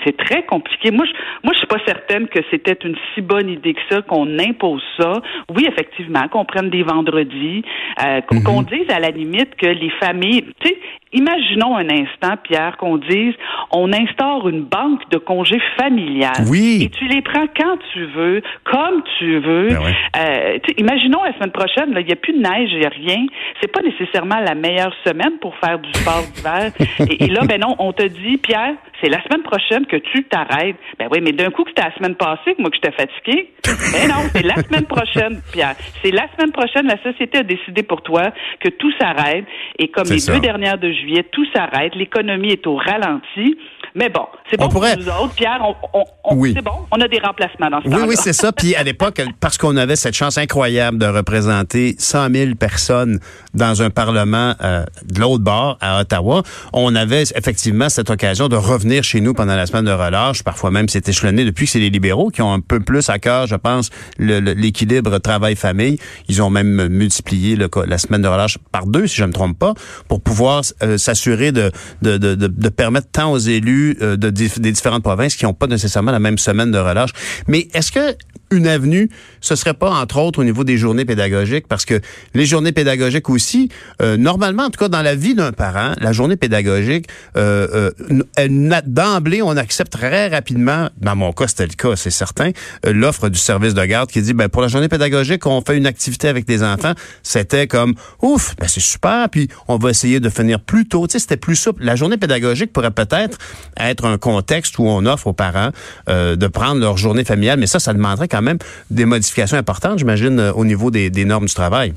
c'est 0.04 0.16
très 0.16 0.44
compliqué. 0.44 0.90
Moi, 0.90 1.04
je, 1.06 1.12
moi, 1.44 1.52
je 1.52 1.58
suis 1.58 1.66
pas 1.66 1.78
certaine 1.86 2.28
que 2.28 2.40
c'était 2.50 2.76
une 2.84 2.96
si 3.14 3.20
bonne 3.20 3.48
idée 3.48 3.74
que 3.74 3.80
ça 3.90 4.02
qu'on 4.02 4.38
impose 4.38 4.82
ça. 4.98 5.12
Oui, 5.54 5.66
effectivement, 5.68 6.28
qu'on 6.28 6.44
prenne 6.44 6.70
des 6.70 6.82
vendredis, 6.82 7.62
euh, 8.04 8.20
qu'on 8.22 8.62
mhm. 8.62 8.66
dise 8.66 8.90
à 8.90 8.98
la 8.98 9.10
limite 9.10 9.54
que 9.56 9.66
les 9.66 9.90
familles, 10.00 10.44
tu 10.60 10.68
sais, 10.68 10.78
Imaginons 11.12 11.76
un 11.76 11.88
instant, 11.88 12.36
Pierre, 12.44 12.76
qu'on 12.76 12.96
dise 12.96 13.34
on 13.72 13.92
instaure 13.92 14.48
une 14.48 14.62
banque 14.62 15.08
de 15.10 15.18
congés 15.18 15.60
familiales. 15.76 16.44
Oui. 16.48 16.82
Et 16.84 16.88
tu 16.88 17.06
les 17.06 17.20
prends 17.20 17.46
quand 17.56 17.78
tu 17.92 18.06
veux, 18.06 18.42
comme 18.64 19.02
tu 19.18 19.38
veux. 19.40 19.68
Ben 19.68 19.80
euh, 20.16 20.58
imaginons 20.78 21.22
la 21.24 21.34
semaine 21.34 21.50
prochaine, 21.50 21.94
il 21.98 22.06
n'y 22.06 22.12
a 22.12 22.16
plus 22.16 22.32
de 22.32 22.38
neige, 22.38 22.70
il 22.72 22.78
n'y 22.78 22.86
a 22.86 22.90
rien. 22.90 23.26
C'est 23.60 23.72
pas 23.72 23.82
nécessairement 23.82 24.38
la 24.38 24.54
meilleure 24.54 24.94
semaine 25.04 25.38
pour 25.40 25.56
faire 25.56 25.80
du 25.80 25.90
sport 25.92 26.22
d'hiver. 26.34 26.72
et, 27.20 27.26
là, 27.26 27.40
ben 27.44 27.60
non, 27.60 27.74
on 27.78 27.92
te 27.92 28.06
dit, 28.06 28.36
Pierre, 28.38 28.74
c'est 29.00 29.08
la 29.08 29.22
semaine 29.24 29.42
prochaine 29.42 29.86
que 29.86 29.96
tu 29.96 30.24
t'arrêtes. 30.24 30.76
Ben 30.98 31.08
oui, 31.10 31.20
mais 31.22 31.32
d'un 31.32 31.50
coup 31.50 31.64
que 31.64 31.70
c'était 31.70 31.88
la 31.88 31.94
semaine 31.96 32.14
passée 32.14 32.54
que 32.54 32.60
moi 32.60 32.70
que 32.70 32.76
j'étais 32.76 32.92
fatigué. 32.92 33.50
Ben 33.64 34.08
non, 34.08 34.28
c'est 34.32 34.44
la 34.44 34.56
semaine 34.56 34.86
prochaine, 34.86 35.40
Pierre. 35.52 35.74
C'est 36.02 36.10
la 36.12 36.26
semaine 36.36 36.52
prochaine, 36.52 36.86
la 36.86 37.02
société 37.02 37.38
a 37.38 37.42
décidé 37.42 37.82
pour 37.82 38.02
toi 38.02 38.30
que 38.60 38.68
tout 38.68 38.92
s'arrête. 39.00 39.44
Et 39.78 39.88
comme 39.88 40.08
les 40.08 40.24
deux 40.24 40.40
dernières 40.40 40.78
de 40.78 40.92
juillet, 41.00 41.24
tout 41.32 41.46
s'arrête, 41.54 41.94
l'économie 41.94 42.52
est 42.52 42.66
au 42.66 42.76
ralenti. 42.76 43.56
Mais 43.94 44.08
bon, 44.08 44.26
c'est 44.48 44.56
bon 44.56 44.68
pour 44.68 44.82
nous 44.82 45.08
autres. 45.08 45.34
Pierre, 45.34 45.60
on, 45.92 46.44
c'est 46.44 46.62
bon, 46.62 46.86
on 46.92 47.00
a 47.00 47.08
des 47.08 47.18
remplacements 47.18 47.70
dans 47.70 47.82
ce 47.82 47.88
Oui, 47.88 48.02
oui, 48.08 48.14
c'est 48.16 48.32
ça. 48.32 48.52
Puis 48.52 48.74
à 48.76 48.82
l'époque, 48.82 49.20
parce 49.40 49.58
qu'on 49.58 49.76
avait 49.76 49.96
cette 49.96 50.14
chance 50.14 50.38
incroyable 50.38 50.98
de 50.98 51.06
représenter 51.06 51.96
100 51.98 52.32
000 52.32 52.54
personnes 52.54 53.18
dans 53.54 53.82
un 53.82 53.90
parlement 53.90 54.54
euh, 54.62 54.84
de 55.04 55.20
l'autre 55.20 55.42
bord, 55.42 55.76
à 55.80 56.00
Ottawa, 56.00 56.42
on 56.72 56.94
avait 56.94 57.24
effectivement 57.34 57.88
cette 57.88 58.10
occasion 58.10 58.48
de 58.48 58.56
revenir 58.56 59.02
chez 59.02 59.20
nous 59.20 59.34
pendant 59.34 59.56
la 59.56 59.66
semaine 59.66 59.84
de 59.84 59.92
relâche. 59.92 60.42
Parfois 60.42 60.70
même, 60.70 60.88
c'est 60.88 61.08
échelonné 61.08 61.44
depuis 61.44 61.66
que 61.66 61.72
c'est 61.72 61.80
les 61.80 61.90
libéraux 61.90 62.30
qui 62.30 62.42
ont 62.42 62.52
un 62.52 62.60
peu 62.60 62.80
plus 62.80 63.08
à 63.08 63.18
cœur, 63.18 63.46
je 63.46 63.56
pense, 63.56 63.90
l'équilibre 64.18 65.18
travail-famille. 65.18 65.98
Ils 66.28 66.42
ont 66.42 66.50
même 66.50 66.88
multiplié 66.88 67.56
le, 67.56 67.68
la 67.86 67.98
semaine 67.98 68.22
de 68.22 68.28
relâche 68.28 68.58
par 68.70 68.86
deux, 68.86 69.06
si 69.06 69.16
je 69.16 69.22
ne 69.22 69.28
me 69.28 69.32
trompe 69.32 69.58
pas, 69.58 69.74
pour 70.08 70.20
pouvoir 70.20 70.62
euh, 70.82 70.96
s'assurer 70.96 71.50
de, 71.50 71.72
de, 72.02 72.18
de, 72.18 72.34
de 72.34 72.68
permettre 72.68 73.08
tant 73.10 73.32
aux 73.32 73.38
élus 73.38 73.79
euh, 73.80 74.16
de, 74.16 74.30
des 74.30 74.72
différentes 74.72 75.02
provinces 75.02 75.36
qui 75.36 75.44
n'ont 75.44 75.54
pas 75.54 75.66
nécessairement 75.66 76.12
la 76.12 76.18
même 76.18 76.38
semaine 76.38 76.70
de 76.70 76.78
relâche. 76.78 77.10
Mais 77.46 77.68
est-ce 77.74 77.92
que 77.92 78.16
une 78.50 78.66
avenue, 78.66 79.08
ce 79.40 79.54
serait 79.54 79.74
pas 79.74 79.90
entre 79.90 80.18
autres 80.18 80.40
au 80.40 80.44
niveau 80.44 80.64
des 80.64 80.76
journées 80.76 81.04
pédagogiques, 81.04 81.66
parce 81.68 81.84
que 81.84 82.00
les 82.34 82.46
journées 82.46 82.72
pédagogiques 82.72 83.30
aussi, 83.30 83.68
euh, 84.02 84.16
normalement, 84.16 84.64
en 84.64 84.70
tout 84.70 84.78
cas 84.78 84.88
dans 84.88 85.02
la 85.02 85.14
vie 85.14 85.34
d'un 85.34 85.52
parent, 85.52 85.94
la 86.00 86.12
journée 86.12 86.36
pédagogique, 86.36 87.06
euh, 87.36 87.90
euh, 88.38 88.80
d'emblée, 88.86 89.42
on 89.42 89.56
accepte 89.56 89.92
très 89.92 90.28
rapidement, 90.28 90.88
dans 91.00 91.16
mon 91.16 91.32
cas 91.32 91.48
c'était 91.48 91.66
le 91.66 91.74
cas, 91.74 91.96
c'est 91.96 92.10
certain, 92.10 92.50
euh, 92.86 92.92
l'offre 92.92 93.28
du 93.28 93.38
service 93.38 93.74
de 93.74 93.84
garde 93.84 94.10
qui 94.10 94.22
dit, 94.22 94.34
ben 94.34 94.48
pour 94.48 94.62
la 94.62 94.68
journée 94.68 94.88
pédagogique, 94.88 95.46
on 95.46 95.60
fait 95.62 95.76
une 95.76 95.86
activité 95.86 96.28
avec 96.28 96.48
les 96.48 96.62
enfants, 96.62 96.94
c'était 97.22 97.66
comme, 97.66 97.94
ouf, 98.22 98.56
ben 98.58 98.68
c'est 98.68 98.80
super, 98.80 99.28
puis 99.28 99.48
on 99.68 99.76
va 99.76 99.90
essayer 99.90 100.20
de 100.20 100.28
finir 100.28 100.60
plus 100.60 100.86
tôt, 100.86 101.06
tu 101.06 101.12
sais, 101.12 101.18
c'était 101.18 101.36
plus 101.36 101.56
souple. 101.56 101.84
La 101.84 101.96
journée 101.96 102.16
pédagogique 102.16 102.72
pourrait 102.72 102.90
peut-être 102.90 103.38
être 103.76 104.04
un 104.04 104.18
contexte 104.18 104.78
où 104.78 104.84
on 104.84 105.06
offre 105.06 105.28
aux 105.28 105.32
parents 105.32 105.70
euh, 106.08 106.36
de 106.36 106.46
prendre 106.46 106.80
leur 106.80 106.96
journée 106.96 107.24
familiale, 107.24 107.58
mais 107.58 107.66
ça, 107.66 107.78
ça 107.78 107.92
demanderait 107.92 108.28
quand 108.28 108.39
même 108.42 108.58
des 108.90 109.04
modifications 109.04 109.56
importantes, 109.56 109.98
j'imagine, 109.98 110.38
euh, 110.38 110.52
au 110.52 110.64
niveau 110.64 110.90
des, 110.90 111.10
des 111.10 111.24
normes 111.24 111.46
du 111.46 111.54
travail. 111.54 111.94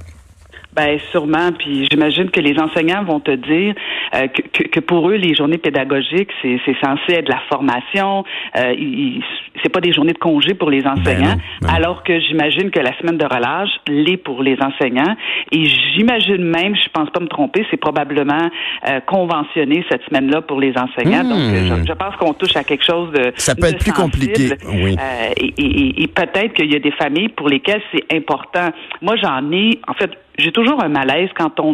Ben 0.76 0.98
sûrement, 1.12 1.52
puis 1.58 1.88
j'imagine 1.92 2.32
que 2.32 2.40
les 2.40 2.58
enseignants 2.60 3.04
vont 3.04 3.20
te 3.20 3.32
dire 3.32 3.76
euh, 4.16 4.28
que, 4.28 4.64
que, 4.64 4.80
pour 4.80 5.10
eux 5.10 5.16
les 5.16 5.36
journées 5.36 5.60
pédagogiques 5.60 6.30
c'est 6.42 6.60
censé 6.84 7.14
être 7.14 7.26
de 7.26 7.32
la 7.32 7.42
formation, 7.50 8.24
euh, 8.58 8.74
c'est 9.62 9.70
pas 9.70 9.82
des 9.82 9.94
journées 9.94 10.14
de 10.14 10.18
congé 10.18 10.56
pour 10.56 10.72
les 10.72 10.82
ben 10.82 10.94
enseignants, 10.98 11.36
ben 11.62 11.70
alors 11.70 12.04
que 12.04 12.20
j'imagine 12.20 12.72
que 12.72 12.80
la 12.80 12.98
semaine 12.98 13.18
de 13.18 13.26
relâche 13.26 13.70
l'est 13.88 14.18
pour 14.18 14.42
les 14.42 14.58
enseignants 14.62 15.16
et 15.52 15.66
j'imagine 15.66 16.44
même, 16.44 16.76
je 16.76 16.90
pense 16.90 17.10
pas 17.12 17.20
me 17.20 17.28
tromper, 17.28 17.66
c'est 17.70 17.78
probablement 17.78 18.50
euh, 18.90 19.00
conventionné 19.02 19.86
cette 19.90 20.04
semaine-là 20.06 20.42
pour 20.42 20.60
les 20.60 20.74
enseignants. 20.76 21.24
Donc 21.24 21.40
hmm. 21.40 21.86
je, 21.88 21.94
pense 21.94 22.16
qu'on 22.16 22.34
touche 22.34 22.56
à 22.56 22.64
quelque 22.64 22.86
chose 22.86 23.12
de 23.12 23.32
ça 23.36 23.56
peut 23.56 23.68
être 23.68 23.80
plus 23.80 23.94
compliqué, 23.94 24.50
oui. 24.68 24.96
Euh, 25.00 25.34
et, 25.38 25.54
et, 25.58 26.04
et 26.04 26.08
peut-être 26.08 26.54
qu'il 26.54 26.72
y 26.72 26.76
a 26.76 26.80
des 26.80 26.92
familles 26.92 27.30
pour 27.30 27.48
lesquelles 27.48 27.82
c'est 27.94 28.16
important. 28.16 28.70
Moi 29.02 29.16
j'en 29.22 29.52
ai, 29.52 29.80
en 29.88 29.94
fait 29.94 30.12
j'ai 30.38 30.52
toujours 30.52 30.84
un 30.84 30.90
malaise 30.90 31.30
quand 31.36 31.60
on 31.60 31.74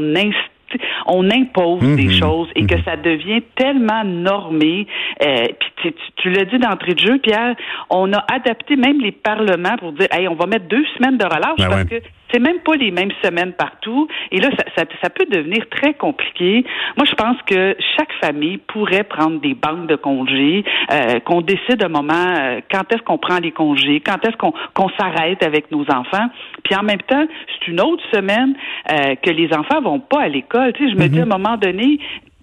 on 1.07 1.29
impose 1.31 1.81
des 1.95 2.07
mhm. 2.07 2.19
choses 2.19 2.47
et 2.55 2.65
que 2.65 2.75
mhm. 2.75 2.83
ça 2.83 2.95
devient 2.95 3.41
tellement 3.55 4.03
normé. 4.03 4.87
Euh, 5.25 5.45
puis 5.81 5.93
tu, 6.17 6.29
l'as 6.29 6.45
dit 6.45 6.57
d'entrée 6.57 6.93
de 6.93 6.99
jeu, 6.99 7.17
Pierre, 7.19 7.55
on 7.89 8.11
a 8.13 8.23
adapté 8.31 8.75
même 8.75 8.99
les 9.01 9.11
parlements 9.11 9.77
pour 9.77 9.93
dire, 9.93 10.07
hey, 10.11 10.27
on 10.27 10.35
va 10.35 10.45
mettre 10.45 10.67
deux 10.67 10.85
semaines 10.97 11.17
de 11.17 11.25
relâche 11.25 11.57
ben 11.57 11.69
parce 11.69 11.83
que 11.85 11.95
c'est 12.31 12.39
même 12.39 12.59
pas 12.59 12.75
les 12.75 12.91
mêmes 12.91 13.11
semaines 13.23 13.53
partout. 13.53 14.07
Et 14.31 14.39
là, 14.39 14.49
ça, 14.75 14.83
ça, 15.01 15.09
peut 15.09 15.25
devenir 15.25 15.67
très 15.69 15.93
compliqué. 15.93 16.63
Moi, 16.95 17.05
je 17.09 17.15
pense 17.15 17.37
que 17.47 17.75
chaque 17.97 18.13
famille 18.21 18.57
pourrait 18.57 19.03
prendre 19.03 19.39
des 19.39 19.55
banques 19.55 19.87
de 19.87 19.95
congés, 19.95 20.63
euh, 20.91 21.19
qu'on 21.21 21.41
décide 21.41 21.83
un 21.83 21.89
moment 21.89 22.13
euh, 22.13 22.59
quand 22.71 22.91
est-ce 22.93 23.01
qu'on 23.01 23.17
prend 23.17 23.39
les 23.39 23.51
congés, 23.51 24.01
quand 24.05 24.23
est-ce 24.25 24.37
qu'on 24.37 24.89
s'arrête 24.99 25.43
avec 25.43 25.71
nos 25.71 25.83
enfants. 25.89 26.27
Puis 26.63 26.75
en 26.75 26.83
même 26.83 27.01
temps, 27.01 27.25
une 27.69 27.81
autre 27.81 28.03
semaine 28.13 28.53
euh, 28.91 29.15
que 29.15 29.29
les 29.29 29.49
enfants 29.53 29.81
vont 29.81 29.99
pas 29.99 30.21
à 30.21 30.27
l'école. 30.27 30.73
Tu 30.73 30.85
sais, 30.85 30.93
je 30.93 30.97
me 30.97 31.07
dis 31.07 31.19
à 31.19 31.23
un 31.23 31.25
mm-hmm. 31.25 31.29
moment 31.29 31.57
donné, 31.57 31.99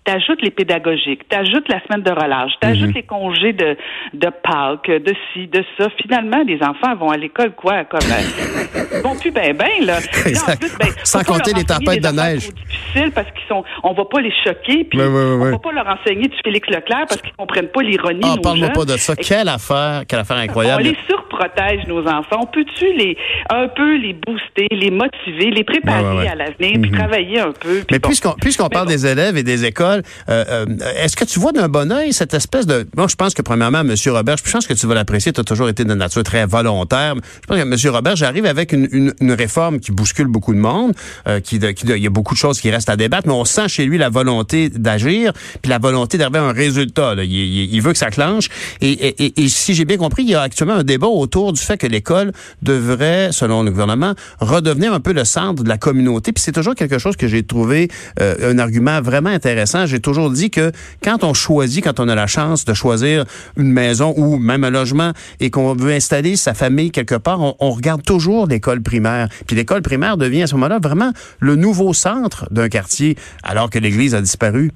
t'ajoutes 0.07 0.41
les 0.41 0.51
pédagogiques, 0.51 1.29
t'ajoutes 1.29 1.69
la 1.69 1.83
semaine 1.85 2.03
de 2.03 2.11
relâche, 2.11 2.53
t'ajoutes 2.61 2.89
mhm. 2.89 2.95
les 2.95 3.03
congés 3.03 3.53
de, 3.53 3.77
de 4.15 4.29
Pâques, 4.43 4.89
de 4.89 5.13
ci, 5.33 5.49
de 5.49 5.65
ça. 5.77 5.89
Finalement, 6.01 6.43
les 6.47 6.63
enfants 6.63 6.95
vont 6.95 7.11
à 7.11 7.17
l'école 7.17 7.53
quoi? 7.55 7.85
Comme, 7.85 8.09
euh, 8.09 8.95
ils 8.95 9.03
vont 9.03 9.17
plus 9.17 9.33
ben 9.33 9.55
ben, 9.57 9.85
là. 9.85 9.99
ben, 10.25 10.89
Sans 11.03 11.25
compter 11.25 11.53
les 11.53 11.65
tempêtes 11.65 12.03
de 12.03 12.09
neige. 12.09 12.49
difficile 12.49 13.11
parce 13.13 13.29
qu'ils 13.33 13.49
sont, 13.49 13.65
on 13.83 13.93
va 13.95 14.05
pas 14.05 14.21
les 14.21 14.33
choquer, 14.45 14.85
puis 14.85 15.01
on 15.01 15.51
va 15.51 15.59
pas 15.59 15.73
leur 15.73 15.89
enseigner 15.89 16.29
du 16.29 16.37
Félix 16.45 16.69
Leclerc 16.69 17.07
parce 17.09 17.21
qu'ils 17.21 17.35
comprennent 17.35 17.69
pas 17.69 17.83
l'ironie. 17.83 18.21
Ah, 18.23 18.37
parle-moi 18.41 18.69
pas 18.69 18.85
de 18.85 18.97
ça. 18.97 19.17
quelle 19.17 19.49
affaire, 19.49 20.03
quelle 20.09 20.21
affaire 20.21 20.37
incroyable. 20.37 20.83
On 20.83 20.85
les 20.85 20.97
surprotège, 21.37 21.87
nos 21.87 22.07
enfants. 22.07 22.47
Peux-tu 22.53 22.93
les, 22.93 23.17
un 23.51 23.69
peu 23.69 23.97
les 23.97 24.15
booster, 24.15 24.69
les 24.71 24.91
motiver, 24.91 25.51
les 25.51 25.65
préparer 25.65 26.29
à 26.29 26.35
l'avenir, 26.35 26.81
puis 26.81 26.91
mhm. 26.91 26.93
travailler 26.93 27.41
un 27.41 27.53
peu. 27.53 27.83
Mais 27.91 27.99
puisqu'on, 27.99 28.33
puisqu'on 28.33 28.69
parle 28.69 28.89
des 28.89 29.07
élèves 29.07 29.37
et 29.37 29.43
des 29.43 29.65
écoles, 29.65 30.03
euh, 30.29 30.45
euh, 30.49 30.67
est-ce 31.03 31.17
que 31.17 31.25
tu 31.25 31.39
vois 31.39 31.53
d'un 31.53 31.69
bon 31.69 31.93
oeil 31.93 32.13
cette 32.13 32.35
espèce 32.35 32.67
de... 32.67 32.87
Moi, 32.97 33.07
je 33.09 33.17
pense 33.17 33.35
que 33.35 33.43
premièrement, 33.43 33.81
M. 33.81 33.95
Robert, 34.09 34.37
je 34.43 34.51
pense 34.51 34.67
que 34.67 34.75
tu 34.75 34.87
vas 34.87 34.95
l'apprécier, 34.95 35.33
tu 35.33 35.41
as 35.41 35.45
toujours 35.45 35.69
été 35.69 35.85
de 35.85 35.95
nature 35.95 36.23
très 36.23 36.47
volontaire. 36.47 37.15
Je 37.17 37.47
pense 37.47 37.57
que 37.59 37.63
M. 37.63 37.95
Robert, 37.95 38.17
j'arrive 38.17 38.47
avec 38.47 38.73
une, 38.73 39.13
une, 39.21 39.33
réforme 39.33 39.81
qui 39.81 39.93
bouscule 39.93 40.29
beaucoup 40.29 40.55
de 40.55 40.59
monde, 40.59 40.93
euh, 41.29 41.41
qui, 41.41 41.59
qui, 41.59 41.87
il 41.87 42.03
y 42.03 42.07
a 42.07 42.11
beaucoup 42.11 42.35
de 42.35 42.39
choses 42.39 42.61
qui 42.61 42.71
restent 42.71 42.89
à 42.89 42.97
débattre, 42.97 43.29
mais 43.29 43.35
on 43.35 43.45
sent 43.45 43.69
chez 43.69 43.85
lui 43.85 43.99
la 43.99 44.09
volonté 44.09 44.71
d'agir, 44.71 45.33
puis 45.61 45.71
la 45.71 45.79
volonté 45.79 46.17
d'arriver 46.17 46.39
à 46.39 46.45
un 46.45 46.53
résultat. 46.53 47.15
Il, 47.19 47.75
il, 47.75 47.81
veut 47.83 47.93
que 47.93 47.99
ça 47.99 48.11
clenche. 48.11 48.49
Et, 48.81 48.93
et, 48.93 49.45
et 49.45 49.49
si 49.49 49.75
j'ai 49.75 49.85
bien 49.85 49.99
compris, 49.99 50.23
il 50.23 50.31
y 50.31 50.35
a 50.35 50.41
actuellement 50.41 50.75
un 50.75 50.85
débat 50.85 51.09
autour 51.27 51.53
du 51.53 51.61
fait 51.61 51.77
que 51.77 51.87
l'école 51.87 52.33
devrait, 52.63 53.31
selon 53.33 53.63
le 53.63 53.71
gouvernement, 53.71 54.15
redevenir 54.41 54.93
un 54.93 55.01
peu 55.01 55.13
le 55.13 55.25
centre 55.25 55.63
de 55.63 55.69
la 55.69 55.79
communauté. 55.79 56.33
Puis 56.33 56.43
c'est 56.43 56.53
toujours 56.53 56.75
quelque 56.75 56.99
chose 56.99 57.17
que 57.17 57.29
j'ai 57.29 57.43
trouvé 57.43 57.89
un 58.19 58.59
argument 58.59 59.01
vraiment 59.01 59.31
intéressant 59.31 59.57
j'ai 59.85 60.01
toujours 60.01 60.31
dit 60.31 60.51
que 60.51 60.73
quand 61.03 61.25
on 61.25 61.35
choisit, 61.35 61.85
quand 61.85 62.01
on 62.01 62.09
a 62.09 62.15
la 62.15 62.27
chance 62.27 62.65
de 62.65 62.75
choisir 62.75 63.25
une 63.57 63.73
maison 63.73 64.15
ou 64.17 64.39
même 64.39 64.65
un 64.65 64.71
logement 64.71 65.13
et 65.41 65.51
qu'on 65.51 65.75
veut 65.75 65.93
installer 65.93 66.37
sa 66.37 66.55
famille 66.55 66.91
quelque 66.91 67.15
part, 67.15 67.41
on, 67.41 67.71
regarde 67.71 68.03
toujours 68.03 68.47
l'école 68.47 68.83
primaire. 68.83 69.29
Puis 69.47 69.57
l'école 69.57 69.83
primaire 69.83 70.17
devient 70.17 70.43
à 70.43 70.47
ce 70.47 70.55
moment-là 70.55 70.79
vraiment 70.79 71.13
le 71.41 71.57
nouveau 71.57 71.93
centre 71.93 72.47
d'un 72.51 72.69
quartier 72.69 73.17
alors 73.43 73.71
que 73.71 73.79
l'église 73.79 74.15
a 74.15 74.21
disparu. 74.21 74.71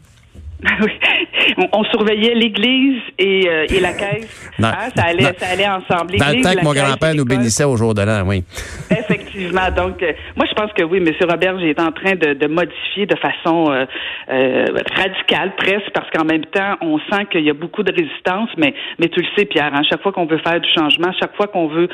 on, 1.73 1.85
surveillait 1.85 2.35
l'église 2.35 3.01
et, 3.19 3.49
euh, 3.49 3.67
et 3.69 3.81
la 3.81 3.93
caisse. 3.93 4.29
Hein, 4.59 4.73
ça, 4.95 5.05
allait, 5.05 5.35
ça 5.39 5.47
allait 5.53 5.69
ensemble. 5.69 6.17
Dans 6.17 6.29
le 6.29 6.43
temps 6.43 6.53
que 6.53 6.65
mon 6.65 6.75
grand-père 6.75 7.15
nous 7.15 7.25
bénissait 7.25 7.65
au 7.65 7.77
jour 7.77 7.95
de 7.95 8.03
l'an, 8.03 8.25
oui. 8.27 8.45
Effectivement. 8.91 9.30
Donc, 9.49 10.03
euh, 10.03 10.13
moi, 10.37 10.47
je 10.49 10.55
pense 10.55 10.73
que 10.73 10.83
oui, 10.85 10.99
M. 10.99 11.13
Robert 11.29 11.59
est 11.61 11.81
en 11.81 11.93
train 11.93 12.15
de, 12.15 12.35
de 12.35 12.47
modifier 12.47 13.07
de 13.07 13.17
façon 13.17 13.71
euh, 13.73 13.85
euh, 14.31 14.65
radicale, 14.95 15.53
presque, 15.57 15.91
parce 15.95 16.09
qu'en 16.11 16.25
même 16.25 16.45
temps, 16.47 16.77
on 16.81 16.99
sent 17.11 17.27
qu'il 17.31 17.43
y 17.45 17.51
a 17.51 17.55
beaucoup 17.55 17.83
de 17.83 17.93
résistance, 17.93 18.51
mais, 18.57 18.75
mais 18.99 19.09
tu 19.09 19.21
le 19.21 19.27
sais, 19.37 19.45
Pierre, 19.45 19.75
à 19.75 19.83
chaque 19.83 20.03
fois 20.03 20.13
qu'on 20.13 20.27
veut 20.27 20.39
faire 20.39 20.61
du 20.61 20.69
changement, 20.77 21.13
chaque 21.19 21.35
fois 21.37 21.47
qu'on 21.47 21.69
veut 21.69 21.89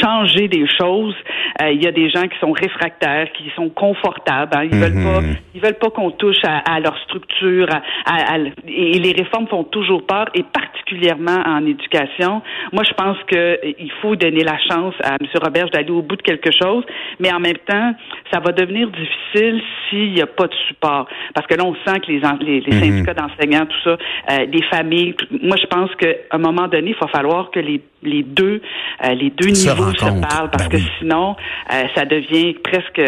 changer 0.00 0.48
des 0.48 0.66
choses, 0.80 1.14
euh, 1.62 1.70
il 1.72 1.82
y 1.82 1.86
a 1.86 1.92
des 1.92 2.10
gens 2.10 2.22
qui 2.22 2.38
sont 2.40 2.52
réfractaires, 2.52 3.30
qui 3.32 3.50
sont 3.56 3.68
confortables. 3.70 4.50
hein. 4.56 4.64
Ils 4.64 4.76
veulent 4.78 5.04
pas, 5.04 5.20
ils 5.54 5.60
veulent 5.60 5.78
pas 5.78 5.90
qu'on 5.90 6.10
touche 6.10 6.42
à, 6.44 6.58
à 6.58 6.80
leur 6.80 6.96
structure, 7.04 7.66
à, 7.70 7.82
à- 8.06 8.34
à- 8.34 8.38
et 8.66 8.98
les 8.98 9.12
réformes 9.12 9.46
font 9.48 9.64
toujours 9.64 10.06
peur, 10.06 10.26
et 10.34 10.42
particulièrement 10.42 11.42
en 11.46 11.64
éducation. 11.66 12.42
Moi, 12.72 12.82
je 12.84 12.92
pense 12.94 13.16
que 13.26 13.36
euh, 13.36 13.72
faut 14.00 14.16
donner 14.16 14.42
la 14.44 14.58
chance 14.58 14.94
à 15.04 15.14
M. 15.20 15.26
Roberge 15.42 15.70
d'aller 15.70 15.90
au 15.90 16.02
bout 16.02 16.16
de 16.16 16.22
quelque 16.22 16.50
chose, 16.50 16.84
mais 17.20 17.32
en 17.32 17.40
même 17.40 17.58
temps, 17.66 17.94
ça 18.32 18.40
va 18.40 18.52
devenir 18.52 18.88
difficile 18.90 19.60
s'il 19.88 20.12
n'y 20.12 20.22
a 20.22 20.26
pas 20.26 20.46
de 20.46 20.54
support. 20.68 21.06
Parce 21.34 21.46
que 21.46 21.54
là, 21.54 21.64
on 21.64 21.74
sent 21.86 22.00
que 22.00 22.10
les, 22.12 22.60
les 22.60 22.72
syndicats 22.80 23.14
d'enseignants, 23.14 23.66
tout 23.66 23.82
ça, 23.84 23.90
euh, 24.32 24.46
les 24.52 24.62
familles, 24.64 25.14
tout- 25.14 25.26
moi, 25.42 25.56
je 25.60 25.66
pense 25.66 25.94
qu'à 25.96 26.08
un 26.30 26.38
moment 26.38 26.68
donné, 26.68 26.90
il 26.90 26.96
va 27.00 27.08
falloir 27.08 27.50
que 27.50 27.60
les, 27.60 27.80
les 28.02 28.22
deux, 28.22 28.60
euh, 29.04 29.14
les 29.14 29.30
deux 29.30 29.54
Se 29.54 29.68
niveaux 29.70 29.90
se 29.92 30.04
parlent, 30.04 30.50
parce 30.50 30.68
Ben 30.68 30.70
que 30.70 30.76
oui. 30.76 30.90
sinon, 30.98 31.36
euh, 31.72 31.82
ça 31.94 32.04
devient 32.04 32.54
presque 32.62 33.02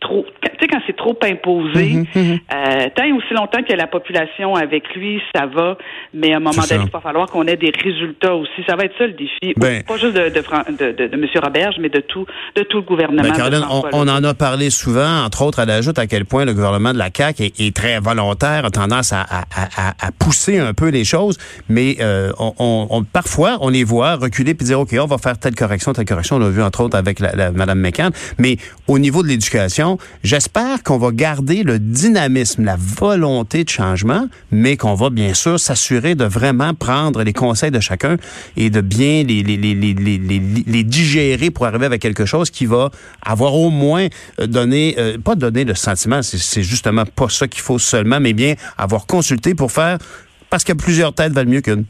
trop, 0.00 0.24
tu 0.60 0.66
sais, 0.66 0.68
quand 0.68 0.80
c'est 0.86 0.96
trop 0.96 1.16
imposé, 1.24 2.04
Mhm, 2.14 2.38
euh, 2.52 2.88
tant 2.94 3.04
et 3.04 3.12
aussi 3.12 3.32
longtemps 3.34 3.62
que 3.62 3.72
la 3.74 3.86
population 3.86 4.54
avec 4.54 4.94
lui, 4.94 5.20
ça 5.34 5.46
va, 5.46 5.76
mais 6.14 6.32
à 6.32 6.36
un 6.36 6.40
moment 6.40 6.50
donné, 6.68 6.82
il 6.86 6.90
va 6.90 7.00
falloir 7.00 7.26
qu'on 7.28 7.46
ait 7.46 7.56
des 7.56 7.72
résultats 7.82 8.34
aussi. 8.34 8.50
Ça 8.68 8.76
va 8.76 8.84
être 8.84 8.94
ça 8.98 9.06
le 9.06 9.12
défi. 9.14 9.54
Ben- 9.56 9.82
pas 9.84 9.96
juste 9.96 10.14
de, 10.14 10.28
de, 10.28 10.42
de, 10.78 10.92
de, 10.92 11.06
de 11.08 11.14
M. 11.14 11.26
Roberge, 11.42 11.76
mais 11.80 11.88
de 11.88 12.00
tout, 12.00 12.26
de 12.56 12.62
tout 12.62 12.78
le 12.78 12.82
gouvernement. 12.82 13.22
Ben, 13.22 13.32
Caroline, 13.32 13.64
on, 13.70 13.82
on 13.92 14.08
en 14.08 14.22
a 14.24 14.34
parlé 14.34 14.70
souvent, 14.70 15.24
entre 15.24 15.42
autres, 15.42 15.60
elle 15.60 15.70
ajoute 15.70 15.98
à 15.98 16.06
quel 16.06 16.24
point 16.26 16.44
le 16.44 16.52
gouvernement 16.54 16.92
de 16.92 16.98
la 16.98 17.08
CAQ 17.14 17.42
est, 17.44 17.60
est 17.60 17.74
très 17.74 17.98
volontaire, 18.00 18.64
a 18.66 18.70
tendance 18.70 19.12
à, 19.12 19.22
à- 19.22 19.44
à- 19.76 20.06
à 20.06 20.12
pousser 20.18 20.58
un 20.58 20.74
peu 20.74 20.88
les 20.90 21.04
choses, 21.04 21.38
mais 21.68 21.96
euh, 22.00 22.30
on, 22.38 22.52
on- 22.58 22.86
on- 22.90 23.04
parfois, 23.04 23.58
on 23.60 23.68
les 23.70 23.84
voit 23.84 24.16
reculer 24.16 24.54
puis 24.54 24.66
dire, 24.66 24.80
OK, 24.80 24.94
on 25.00 25.06
va 25.06 25.18
faire 25.18 25.38
telle 25.38 25.54
correction, 25.54 25.92
telle 25.92 26.04
correction. 26.04 26.36
On 26.36 26.40
l'a 26.40 26.48
vu, 26.50 26.62
entre 26.62 26.82
autres, 26.82 26.96
avec 26.98 27.20
la, 27.20 27.32
la- 27.34 27.50
Mme 27.52 27.78
McCann. 27.80 28.10
Mais 28.38 28.56
au 28.88 28.98
niveau 28.98 29.22
de 29.22 29.28
l'éducation, 29.28 29.96
j'espère 30.22 30.49
qu'on 30.84 30.98
va 30.98 31.10
garder 31.12 31.62
le 31.62 31.78
dynamisme, 31.78 32.64
la 32.64 32.76
volonté 32.76 33.64
de 33.64 33.68
changement, 33.68 34.26
mais 34.50 34.76
qu'on 34.76 34.94
va 34.94 35.10
bien 35.10 35.34
sûr 35.34 35.58
s'assurer 35.60 36.14
de 36.14 36.24
vraiment 36.24 36.74
prendre 36.74 37.22
les 37.22 37.32
conseils 37.32 37.70
de 37.70 37.80
chacun 37.80 38.16
et 38.56 38.70
de 38.70 38.80
bien 38.80 39.22
les, 39.22 39.42
digérer 40.84 41.50
pour 41.50 41.66
arriver 41.66 41.86
avec 41.86 42.02
quelque 42.02 42.26
chose 42.26 42.50
qui 42.50 42.66
va 42.66 42.90
avoir 43.24 43.54
au 43.54 43.70
moins 43.70 44.06
euh, 44.40 44.46
donné, 44.46 44.94
euh, 44.98 45.18
pas 45.18 45.34
donné 45.34 45.64
le 45.64 45.74
sentiment, 45.74 46.22
c'est- 46.22 46.62
justement 46.62 47.04
pas 47.04 47.28
ça 47.28 47.46
qu'il 47.46 47.62
faut 47.62 47.78
seulement, 47.78 48.20
mais 48.20 48.32
bien 48.32 48.54
avoir 48.76 49.06
consulté 49.06 49.54
pour 49.54 49.70
faire, 49.70 49.98
parce 50.50 50.64
que 50.64 50.72
plusieurs 50.72 51.12
têtes 51.14 51.32
valent 51.32 51.50
mieux 51.50 51.60
qu'une. 51.60 51.84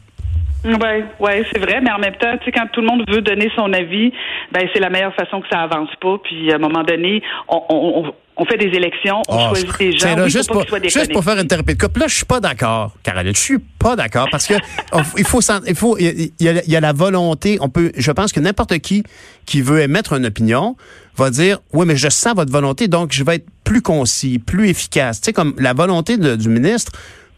Oui, 0.63 0.73
ouais, 1.19 1.43
c'est 1.51 1.57
vrai, 1.59 1.81
mais 1.81 1.91
en 1.91 1.97
même 1.97 2.13
temps, 2.17 2.37
tu 2.37 2.45
sais, 2.45 2.51
quand 2.51 2.67
tout 2.71 2.81
le 2.81 2.87
monde 2.87 3.03
veut 3.09 3.21
donner 3.21 3.49
son 3.55 3.73
avis, 3.73 4.13
ben 4.51 4.67
c'est 4.71 4.79
la 4.79 4.91
meilleure 4.91 5.15
façon 5.15 5.41
que 5.41 5.47
ça 5.51 5.61
avance 5.61 5.89
pas. 5.99 6.17
Puis 6.23 6.51
à 6.51 6.57
un 6.57 6.59
moment 6.59 6.83
donné, 6.83 7.23
on, 7.47 7.63
on, 7.69 8.13
on- 8.37 8.45
fait 8.45 8.57
des 8.57 8.75
élections, 8.75 9.21
on 9.27 9.37
Ah, 9.37 9.49
choisit 9.49 9.77
des 9.79 9.91
gens. 9.91 9.97
tiens, 9.99 10.15
là, 10.15 10.23
Oui, 10.23 10.29
juste, 10.31 10.49
pour, 10.51 10.65
juste 10.83 11.11
pour 11.13 11.23
faire 11.23 11.37
une 11.37 11.47
thérapie 11.47 11.75
de 11.75 11.79
couple, 11.81 11.99
là, 11.99 12.07
je 12.07 12.15
suis 12.15 12.25
pas 12.25 12.39
d'accord, 12.39 12.95
Caroline. 13.03 13.35
Je 13.35 13.39
suis 13.39 13.59
pas 13.59 13.95
d'accord 13.95 14.27
parce 14.31 14.47
que 14.47 14.53
il 15.17 15.23
faut, 15.25 15.41
il 15.67 15.75
faut, 15.75 15.97
il 15.97 16.31
y, 16.39 16.47
a, 16.49 16.63
il 16.63 16.71
y 16.71 16.75
a 16.75 16.79
la 16.79 16.93
volonté. 16.93 17.57
On 17.61 17.69
peut, 17.69 17.91
je 17.95 18.11
pense 18.11 18.31
que 18.31 18.39
n'importe 18.39 18.77
qui 18.79 19.03
qui 19.45 19.61
veut 19.61 19.81
émettre 19.81 20.13
une 20.13 20.25
opinion 20.25 20.75
va 21.17 21.29
dire, 21.29 21.59
oui, 21.73 21.85
mais 21.85 21.95
je 21.95 22.09
sens 22.09 22.33
votre 22.35 22.51
volonté, 22.51 22.87
donc 22.87 23.11
je 23.11 23.23
vais 23.23 23.35
être 23.35 23.47
plus 23.63 23.81
concis, 23.81 24.39
plus 24.39 24.69
efficace. 24.69 25.21
Tu 25.21 25.25
sais, 25.25 25.33
comme 25.33 25.53
la 25.57 25.73
volonté 25.73 26.17
de- 26.17 26.35
du 26.35 26.49
ministre 26.49 26.91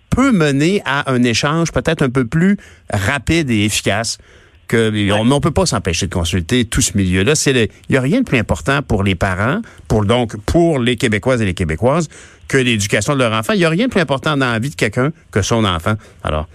peut 0.10 0.32
mener 0.32 0.82
à 0.86 1.12
un 1.12 1.24
échange 1.24 1.72
peut-être 1.72 2.04
un 2.04 2.10
peu 2.10 2.26
plus 2.26 2.58
rapide 2.92 3.50
et 3.50 3.66
efficace. 3.66 4.20
Que, 4.74 5.12
on, 5.12 5.30
on 5.30 5.40
peut 5.40 5.52
pas 5.52 5.68
s'empêcher 5.68 6.08
de 6.08 6.14
consulter 6.16 6.66
tout 6.66 6.82
ce 6.82 6.98
milieu-là. 6.98 7.36
C'est 7.36 7.70
il 7.90 7.94
y 7.94 7.96
a 7.96 8.02
rien 8.02 8.22
de 8.22 8.26
plus 8.26 8.40
important 8.40 8.82
pour 8.82 9.04
les 9.04 9.14
parents, 9.14 9.62
pour 9.88 10.04
donc 10.04 10.36
pour 10.48 10.80
les 10.80 10.96
Québécoises 10.96 11.44
et 11.44 11.46
les 11.46 11.54
Québécoises 11.54 12.10
que 12.48 12.58
l'éducation 12.58 13.14
de 13.14 13.20
leur 13.20 13.34
enfant. 13.34 13.54
Il 13.54 13.60
y 13.60 13.66
a 13.66 13.70
rien 13.70 13.86
de 13.86 13.92
plus 13.92 14.02
important 14.02 14.36
dans 14.36 14.52
la 14.52 14.58
vie 14.58 14.72
de 14.72 14.76
quelqu'un 14.76 15.12
que 15.30 15.44
son 15.44 15.64
enfant. 15.64 15.94
Alors, 16.24 16.48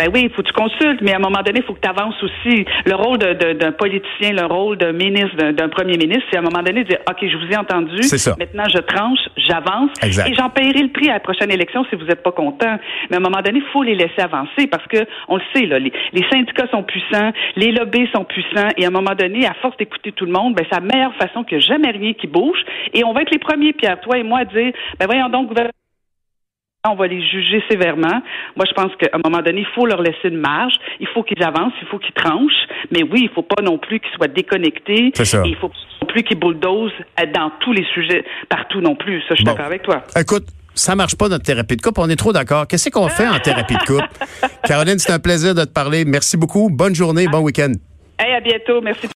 Ben 0.00 0.08
oui, 0.14 0.22
il 0.24 0.30
faut 0.30 0.40
que 0.40 0.46
tu 0.48 0.54
consultes, 0.54 1.02
mais 1.02 1.12
à 1.12 1.16
un 1.16 1.20
moment 1.20 1.42
donné, 1.44 1.58
il 1.60 1.62
faut 1.62 1.74
que 1.74 1.80
tu 1.80 1.88
avances 1.90 2.16
aussi. 2.22 2.64
Le 2.86 2.94
rôle 2.94 3.18
d'un 3.18 3.72
politicien, 3.72 4.32
le 4.32 4.46
rôle 4.46 4.78
d'un 4.78 4.92
ministre, 4.92 5.36
d'un- 5.36 5.68
premier 5.68 5.98
ministre, 5.98 6.24
c'est 6.30 6.36
à 6.38 6.40
un 6.40 6.44
moment 6.44 6.62
donné 6.62 6.84
de 6.84 6.88
dire 6.88 7.00
OK, 7.06 7.18
je 7.20 7.36
vous 7.36 7.52
ai 7.52 7.56
entendu. 7.58 8.02
C'est 8.02 8.16
ça. 8.16 8.34
Maintenant, 8.38 8.64
je 8.74 8.78
tranche, 8.80 9.18
j'avance. 9.36 9.90
Exact. 10.02 10.30
Et 10.30 10.34
j'en 10.34 10.48
paierai 10.48 10.80
le 10.84 10.88
prix 10.88 11.10
à 11.10 11.14
la 11.14 11.20
prochaine 11.20 11.50
élection 11.50 11.84
si 11.90 11.96
vous 11.96 12.04
n'êtes 12.06 12.22
pas 12.22 12.32
content. 12.32 12.78
Mais 13.10 13.16
à 13.16 13.18
un 13.18 13.22
moment 13.22 13.42
donné, 13.44 13.58
il 13.58 13.70
faut 13.74 13.82
les 13.82 13.94
laisser 13.94 14.22
avancer 14.22 14.66
parce 14.70 14.86
que 14.86 15.04
on 15.28 15.36
le 15.36 15.42
sait, 15.54 15.66
là, 15.66 15.78
les, 15.78 15.92
les 16.14 16.24
syndicats 16.32 16.66
sont 16.70 16.82
puissants, 16.82 17.32
les 17.56 17.70
lobbies 17.70 18.08
sont 18.14 18.24
puissants, 18.24 18.68
et 18.78 18.84
à 18.86 18.88
un 18.88 18.92
moment 18.92 19.14
donné, 19.14 19.46
à 19.46 19.52
force 19.60 19.76
d'écouter 19.76 20.12
tout 20.12 20.24
le 20.24 20.32
monde, 20.32 20.54
ben, 20.54 20.64
c'est 20.70 20.80
la 20.80 20.86
meilleure 20.86 21.14
façon 21.16 21.44
a 21.50 21.58
jamais 21.58 21.90
rien 21.90 22.14
qui 22.14 22.26
bouge. 22.26 22.64
Et 22.94 23.04
on 23.04 23.12
va 23.12 23.20
être 23.22 23.30
les 23.32 23.38
premiers, 23.38 23.74
Pierre, 23.74 24.00
toi 24.00 24.16
et 24.16 24.22
moi, 24.22 24.40
à 24.40 24.44
dire 24.46 24.72
ben 24.98 25.06
voyons 25.06 25.28
donc, 25.28 25.48
gouvernement 25.48 25.72
on 26.88 26.94
va 26.94 27.06
les 27.06 27.20
juger 27.28 27.62
sévèrement. 27.70 28.22
Moi, 28.56 28.64
je 28.66 28.72
pense 28.72 28.90
qu'à 28.96 29.08
un 29.12 29.20
moment 29.22 29.42
donné, 29.42 29.60
il 29.60 29.66
faut 29.74 29.84
leur 29.84 30.00
laisser 30.00 30.28
une 30.28 30.38
marge. 30.38 30.72
Il 30.98 31.06
faut 31.08 31.22
qu'ils 31.22 31.42
avancent, 31.42 31.74
il 31.82 31.88
faut 31.88 31.98
qu'ils 31.98 32.14
tranchent. 32.14 32.66
Mais 32.90 33.02
oui, 33.02 33.20
il 33.24 33.28
faut 33.34 33.42
pas 33.42 33.62
non 33.62 33.76
plus 33.76 34.00
qu'ils 34.00 34.10
soient 34.16 34.28
déconnectés. 34.28 35.10
C'est 35.14 35.26
ça. 35.26 35.42
Et 35.44 35.50
il 35.50 35.56
faut 35.56 35.68
pas 35.68 35.74
non 36.00 36.06
plus 36.08 36.22
qu'ils 36.22 36.38
bulldozent 36.38 36.92
dans 37.34 37.52
tous 37.60 37.72
les 37.74 37.84
sujets, 37.92 38.24
partout 38.48 38.80
non 38.80 38.94
plus. 38.96 39.20
Ça, 39.22 39.26
je 39.30 39.34
suis 39.36 39.44
Bon. 39.44 39.50
d'accord 39.52 39.66
avec 39.66 39.82
toi. 39.82 40.02
écoute, 40.18 40.44
ça 40.74 40.96
marche 40.96 41.16
pas 41.16 41.28
notre 41.28 41.44
thérapie 41.44 41.76
de 41.76 41.82
couple. 41.82 42.00
On 42.00 42.08
est 42.08 42.16
trop 42.16 42.32
d'accord. 42.32 42.66
Qu'est-ce 42.66 42.88
qu'on 42.88 43.08
fait 43.08 43.28
en 43.28 43.38
thérapie 43.40 43.74
de 43.74 43.84
couple? 43.84 44.08
Caroline, 44.64 44.98
c'est 44.98 45.12
un 45.12 45.18
plaisir 45.18 45.54
de 45.54 45.64
te 45.64 45.72
parler. 45.72 46.06
Merci 46.06 46.38
beaucoup. 46.38 46.70
Bonne 46.70 46.94
journée, 46.94 47.26
bon 47.28 47.40
week-end. 47.40 47.72
Hey, 48.18 48.34
à 48.34 48.40
bientôt. 48.40 48.80
Merci. 48.80 49.06